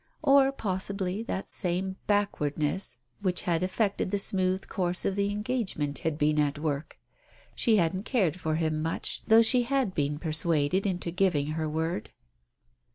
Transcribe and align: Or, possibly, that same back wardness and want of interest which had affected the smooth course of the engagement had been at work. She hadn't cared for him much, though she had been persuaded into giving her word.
Or, 0.23 0.51
possibly, 0.51 1.21
that 1.21 1.51
same 1.51 1.97
back 2.07 2.39
wardness 2.39 2.57
and 2.57 2.63
want 2.63 2.63
of 2.63 2.65
interest 2.65 2.97
which 3.21 3.41
had 3.41 3.61
affected 3.61 4.09
the 4.09 4.17
smooth 4.17 4.67
course 4.67 5.05
of 5.05 5.15
the 5.15 5.29
engagement 5.29 5.99
had 5.99 6.17
been 6.17 6.39
at 6.39 6.57
work. 6.57 6.97
She 7.53 7.75
hadn't 7.75 8.05
cared 8.05 8.35
for 8.35 8.55
him 8.55 8.81
much, 8.81 9.21
though 9.27 9.43
she 9.43 9.61
had 9.61 9.93
been 9.93 10.17
persuaded 10.17 10.87
into 10.87 11.11
giving 11.11 11.49
her 11.51 11.69
word. 11.69 12.09